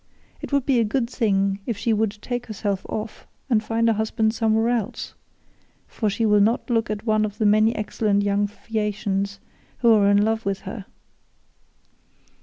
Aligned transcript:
It 0.41 0.51
would 0.51 0.65
be 0.65 0.79
a 0.79 0.83
good 0.83 1.07
thing 1.11 1.59
if 1.67 1.77
she 1.77 1.93
would 1.93 2.17
take 2.23 2.47
herself 2.47 2.83
off 2.89 3.27
and 3.51 3.63
find 3.63 3.87
a 3.87 3.93
husband 3.93 4.33
somewhere 4.33 4.69
else, 4.69 5.13
for 5.85 6.09
she 6.09 6.25
will 6.25 6.39
not 6.41 6.71
look 6.71 6.89
at 6.89 7.05
one 7.05 7.23
of 7.23 7.37
the 7.37 7.45
many 7.45 7.75
excellent 7.75 8.23
young 8.23 8.47
Phaeacians 8.47 9.39
who 9.81 9.93
are 9.93 10.09
in 10.09 10.23
love 10.25 10.43
with 10.43 10.61
her. 10.61 10.87